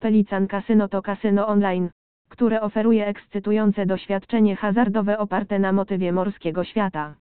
Pelican 0.00 0.46
Casino 0.46 0.88
to 0.88 1.02
kasyno 1.02 1.46
online, 1.46 1.90
które 2.28 2.60
oferuje 2.60 3.06
ekscytujące 3.06 3.86
doświadczenie 3.86 4.56
hazardowe 4.56 5.18
oparte 5.18 5.58
na 5.58 5.72
motywie 5.72 6.12
morskiego 6.12 6.64
świata. 6.64 7.14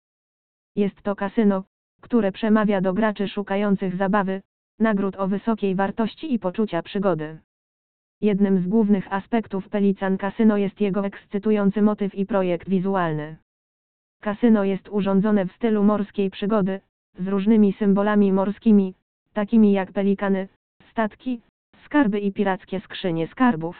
Jest 0.75 1.01
to 1.01 1.15
kasyno, 1.15 1.63
które 2.01 2.31
przemawia 2.31 2.81
do 2.81 2.93
graczy 2.93 3.27
szukających 3.27 3.95
zabawy, 3.95 4.41
nagród 4.79 5.15
o 5.15 5.27
wysokiej 5.27 5.75
wartości 5.75 6.33
i 6.33 6.39
poczucia 6.39 6.81
przygody. 6.83 7.39
Jednym 8.21 8.63
z 8.63 8.67
głównych 8.67 9.13
aspektów 9.13 9.69
Pelican 9.69 10.17
Casino 10.17 10.57
jest 10.57 10.81
jego 10.81 11.05
ekscytujący 11.05 11.81
motyw 11.81 12.15
i 12.15 12.25
projekt 12.25 12.69
wizualny. 12.69 13.35
Kasyno 14.21 14.63
jest 14.63 14.89
urządzone 14.89 15.45
w 15.45 15.51
stylu 15.51 15.83
morskiej 15.83 16.29
przygody, 16.29 16.81
z 17.19 17.27
różnymi 17.27 17.73
symbolami 17.73 18.33
morskimi, 18.33 18.93
takimi 19.33 19.71
jak 19.71 19.91
pelikany, 19.91 20.47
statki, 20.91 21.41
skarby 21.89 22.19
i 22.19 22.31
pirackie 22.31 22.79
skrzynie 22.79 23.27
skarbów. 23.27 23.75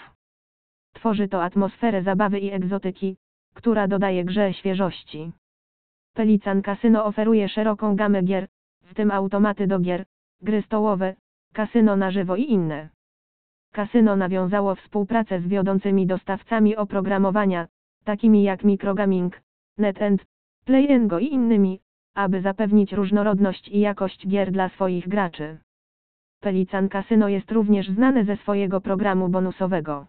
Tworzy 0.94 1.28
to 1.28 1.44
atmosferę 1.44 2.04
zabawy 2.04 2.40
i 2.40 2.52
egzotyki, 2.52 3.18
która 3.54 3.88
dodaje 3.88 4.26
grze 4.26 4.54
świeżości. 4.54 5.32
Pelican 6.14 6.62
Casino 6.62 7.06
oferuje 7.06 7.50
szeroką 7.50 7.96
gamę 7.96 8.24
gier, 8.24 8.48
w 8.84 8.94
tym 8.94 9.12
automaty 9.12 9.68
do 9.68 9.80
gier, 9.80 10.06
gry 10.42 10.62
stołowe, 10.62 11.16
kasyno 11.54 11.96
na 11.96 12.12
żywo 12.12 12.36
i 12.36 12.52
inne. 12.52 12.90
Kasyno 13.72 14.16
nawiązało 14.16 14.76
współpracę 14.76 15.42
z 15.42 15.48
wiodącymi 15.48 16.08
dostawcami 16.08 16.76
oprogramowania, 16.76 17.68
takimi 18.04 18.44
jak 18.44 18.64
Microgaming, 18.64 19.42
NetEnt, 19.78 20.26
PlayEngo 20.66 21.20
i 21.20 21.34
innymi, 21.34 21.80
aby 22.16 22.42
zapewnić 22.42 22.94
różnorodność 22.94 23.68
i 23.68 23.80
jakość 23.80 24.28
gier 24.28 24.52
dla 24.52 24.70
swoich 24.70 25.08
graczy. 25.08 25.58
Pelican 26.42 26.90
Casino 26.90 27.28
jest 27.28 27.52
również 27.52 27.90
znane 27.90 28.26
ze 28.26 28.38
swojego 28.38 28.82
programu 28.82 29.30
bonusowego. 29.30 30.08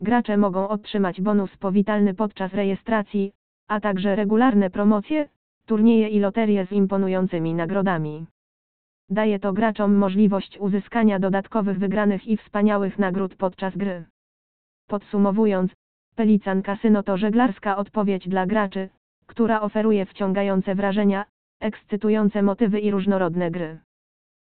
Gracze 0.00 0.36
mogą 0.36 0.68
otrzymać 0.68 1.20
bonus 1.20 1.56
powitalny 1.56 2.14
podczas 2.14 2.52
rejestracji, 2.52 3.32
a 3.68 3.80
także 3.80 4.16
regularne 4.16 4.70
promocje, 4.70 5.28
turnieje 5.66 6.08
i 6.08 6.20
loterie 6.20 6.66
z 6.66 6.72
imponującymi 6.72 7.54
nagrodami. 7.54 8.26
Daje 9.10 9.38
to 9.38 9.52
graczom 9.52 9.94
możliwość 9.94 10.58
uzyskania 10.58 11.18
dodatkowych 11.18 11.78
wygranych 11.78 12.26
i 12.28 12.36
wspaniałych 12.36 12.98
nagród 12.98 13.34
podczas 13.34 13.76
gry. 13.76 14.04
Podsumowując, 14.88 15.72
Pelican 16.16 16.62
Casino 16.62 17.02
to 17.02 17.16
żeglarska 17.16 17.76
odpowiedź 17.76 18.28
dla 18.28 18.46
graczy, 18.46 18.88
która 19.26 19.60
oferuje 19.60 20.06
wciągające 20.06 20.74
wrażenia, 20.74 21.24
ekscytujące 21.60 22.42
motywy 22.42 22.80
i 22.80 22.90
różnorodne 22.90 23.50
gry. 23.50 23.78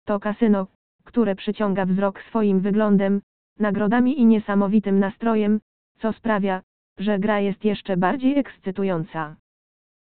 To 0.05 0.21
kasyno, 0.21 0.67
które 1.07 1.35
przyciąga 1.35 1.87
wzrok 1.87 2.23
swoim 2.23 2.61
wyglądem, 2.61 3.21
nagrodami 3.59 4.21
i 4.21 4.27
niesamowitym 4.27 4.99
nastrojem, 4.99 5.61
co 6.01 6.13
sprawia, 6.13 6.63
że 6.99 7.19
gra 7.19 7.41
jest 7.41 7.65
jeszcze 7.65 7.97
bardziej 7.97 8.39
ekscytująca. 8.39 9.37